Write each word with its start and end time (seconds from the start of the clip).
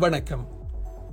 வணக்கம். 0.00 0.44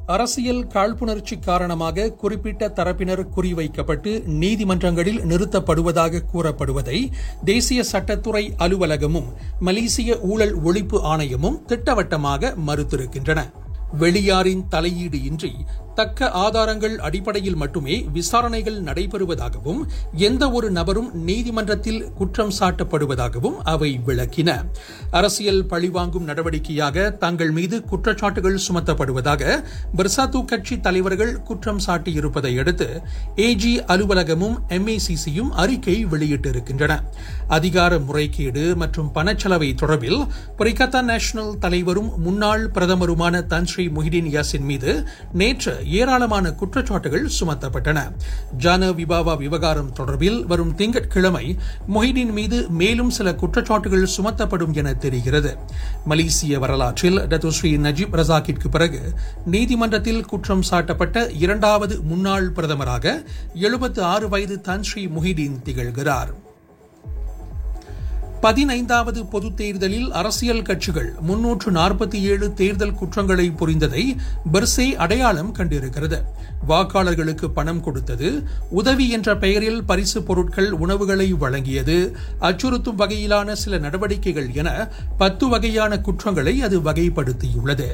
அரசியல் 0.06 0.68
காழ்ப்புணர்ச்சி 0.68 1.36
காரணமாக 1.40 2.12
குறிப்பிட்ட 2.12 2.68
தரப்பினர் 2.68 3.24
குறிவைக்கப்பட்டு 3.36 4.12
நீதிமன்றங்களில் 4.44 5.20
நிறுத்தப்படுவதாக 5.32 6.22
கூறப்படுவதை 6.34 7.00
தேசிய 7.46 7.84
சட்டத்துறை 7.92 8.44
அலுவலகமும் 8.58 9.30
மலேசிய 9.60 10.20
ஊழல் 10.20 10.56
ஒழிப்பு 10.64 11.00
ஆணையமும் 11.04 11.62
திட்டவட்டமாக 11.66 12.54
மறுத்திருக்கின்றன. 12.68 13.40
வெளியாரின் 14.00 14.64
தலையீடு 14.70 15.24
இன்றி 15.24 15.52
தக்க 15.98 16.30
ஆதாரங்கள் 16.32 16.96
அடிப்படையில் 17.08 17.56
மட்டுமே 17.56 17.96
விசாரணைகள் 18.14 18.78
நடைபெறுவதாகவும் 18.82 19.80
எந்த 20.28 20.44
ஒரு 20.52 20.68
நபரும் 20.72 21.10
நீதிமன்றத்தில் 21.24 22.02
குற்றம் 22.14 22.54
சாட்டப்படுவதாகவும் 22.60 23.58
அவை 23.64 23.90
விளக்கின. 24.08 24.50
அரசியல் 25.12 25.66
பழிவாங்கும் 25.66 26.28
நடவடிக்கையாக 26.28 27.18
தங்கள் 27.18 27.52
மீது 27.52 27.78
குற்றச்சாட்டுகள் 27.92 28.58
சுமத்தப்படுவதாக 28.68 29.44
பிர்சாத்து 29.98 30.46
கட்சி 30.46 30.80
தலைவர்கள் 30.80 31.34
குற்றம் 31.42 31.82
சாட்டியிருப்பதை 31.86 32.54
அடுத்து 32.60 32.90
ஏஜி 33.36 33.74
அலுவலகமும் 33.94 34.58
எம்ஏசிசியும் 34.70 35.52
அறிக்கை 35.64 35.98
வெளியிட்டிருக்கின்றன. 36.06 36.94
அதிகார 37.48 38.00
முறைகேடு 38.00 38.64
மற்றும் 38.76 39.12
பணச்செலவை 39.16 39.70
தொடர்பில் 39.82 40.22
கொல்கத்தா 40.58 41.02
நேஷனல் 41.02 41.54
தலைவரும் 41.58 42.10
முன்னாள் 42.18 42.64
பிரதமருமான 42.72 43.46
தன் 43.46 43.66
ஸ்ரீ 43.66 43.86
முஹிதீன் 43.88 44.30
யாசின் 44.36 44.68
மீது 44.70 44.92
நேற்று 45.34 45.74
ஏராளமான 45.88 46.50
குற்றச்சாட்டுகள் 46.50 47.30
சுமத்தப்பட்டன. 47.40 48.12
ஜான 48.60 48.90
விபாவா 48.92 49.38
விவகாரம் 49.38 49.94
தொடர்பில் 49.94 50.46
வரும் 50.46 50.76
திங்கட்கிழமை 50.76 51.58
மொஹிதீன் 51.94 52.32
மீது 52.32 52.70
மேலும் 52.70 53.10
சில 53.10 53.32
குற்றச்சாட்டுகள் 53.32 54.08
சுமத்தப்படும் 54.18 54.74
என 54.74 54.94
தெரிகிறது. 54.94 55.58
மலேசிய 56.06 56.60
வரலாற்றில் 56.60 57.18
டத்துஸ்ரீ 57.18 57.78
நஜீப் 57.78 58.16
ரசாக்கிற்கு 58.16 58.68
பிறகு 58.68 59.14
நீதிமன்றத்தில் 59.46 60.26
குற்றம் 60.26 60.64
சாட்டப்பட்ட 60.70 61.30
இரண்டாவது 61.38 62.02
முன்னாள் 62.02 62.52
பிரதமராக 62.52 63.24
எழுபத்து 63.54 64.04
ஆறு 64.04 64.30
வயது 64.30 64.62
தன்ஸ்ரீ 64.64 65.06
முஹிதீன் 65.06 65.56
திகழ்கிறார். 65.66 66.46
பதினைந்தாவது 68.42 69.26
பொதுத் 69.26 69.58
தேர்தலில் 69.58 70.12
அரசியல் 70.12 70.62
கட்சிகள் 70.62 71.14
முன்னூற்று 71.22 71.72
நாற்பத்தி 71.72 72.14
ஏழு 72.14 72.54
தேர்தல் 72.54 72.94
குற்றங்களை 72.94 73.52
புரிந்ததை 73.52 74.16
பெர்சே 74.54 74.96
அடையாளம் 74.96 75.56
கண்டிருக்கிறது. 75.56 76.20
வாக்காளர்களுக்கு 76.70 77.48
பணம் 77.48 77.82
கொடுத்தது 77.82 78.44
உதவி 78.70 79.10
என்ற 79.10 79.38
பெயரில் 79.38 79.84
பரிசு 79.84 80.24
பொருட்கள் 80.24 80.72
உணவுகளை 80.72 81.34
வழங்கியது 81.34 82.14
அச்சுறுத்தும் 82.42 83.00
வகையிலான 83.00 83.52
சில 83.52 83.78
நடவடிக்கைகள் 83.78 84.54
என 84.54 84.90
பத்து 85.18 85.48
வகையான 85.48 86.00
குற்றங்களை 86.00 86.62
அது 86.62 86.80
வகைப்படுத்தியுள்ளது. 86.80 87.90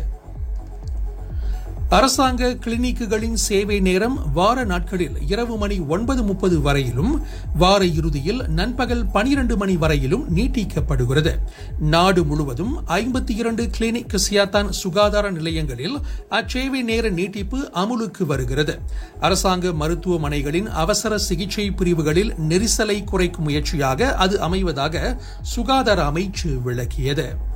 அரசாங்க 1.95 2.43
கிளினிக்குகளின் 2.53 3.33
சேவை 3.33 3.79
நேரம் 3.79 4.31
வார 4.33 4.63
நாட்களில் 4.63 5.17
இரவு 5.27 5.57
மணி 5.57 5.79
ஒன்பது 5.79 6.23
முப்பது 6.23 6.61
வரையிலும் 6.61 7.21
வார 7.57 7.85
இறுதியில் 7.85 8.41
நண்பகல் 8.47 9.05
பனிரெண்டு 9.05 9.57
மணி 9.57 9.77
வரையிலும் 9.77 10.37
நீட்டிக்கப்படுகிறது. 10.37 11.33
நாடு 11.79 12.23
முழுவதும் 12.23 12.87
ஐம்பத்தி 12.87 13.35
இரண்டு 13.35 13.69
கிளினிக் 13.77 14.15
சியாத்தான் 14.29 14.69
சுகாதார 14.69 15.31
நிலையங்களில் 15.31 15.97
அச்சேவை 16.29 16.81
நேர 16.81 17.09
நீட்டிப்பு 17.09 17.69
அமுலுக்கு 17.73 18.25
வருகிறது. 18.25 18.79
அரசாங்க 19.19 19.69
மருத்துவமனைகளின் 19.69 20.71
அவசர 20.71 21.17
சிகிச்சை 21.17 21.71
பிரிவுகளில் 21.71 22.33
நெரிசலை 22.33 23.03
குறைக்கும் 23.03 23.43
முயற்சியாக 23.43 24.15
அது 24.15 24.39
அமைவதாக 24.49 25.17
சுகாதார 25.41 26.09
அமைச்சு 26.09 26.61
விளக்கியது. 26.61 27.51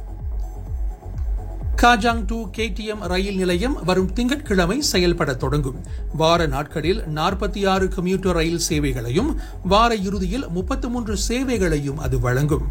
காஜாங் 1.82 2.26
டு 2.26 2.46
கேடிஎம் 2.58 3.08
ரயில் 3.08 3.38
நிலையம் 3.38 3.84
வரும் 3.84 4.14
திங்கட்கிழமை 4.14 4.82
செயல்பட 4.82 5.34
தொடங்கும். 5.34 5.84
வார 6.14 6.46
நாட்களில் 6.46 7.02
நாற்பத்தி 7.02 7.68
ஆறு 7.68 7.88
கம்யூட்டர் 7.88 8.36
ரயில் 8.36 8.60
சேவைகளையும் 8.60 9.36
வார 9.64 9.96
இறுதியில் 9.96 10.50
முப்பத்தி 10.50 10.88
மூன்று 10.88 11.18
சேவைகளையும் 11.18 11.98
அது 11.98 12.20
வழங்கும். 12.20 12.68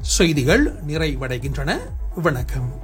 செய்திகள் 0.00 0.74
நிறைவடைகின்றன. 0.88 1.78
வணக்கம். 2.14 2.82